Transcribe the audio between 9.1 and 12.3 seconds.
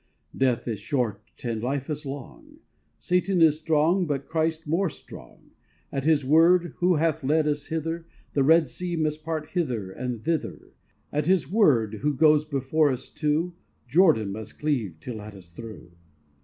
part hither and thither. At His Word, Who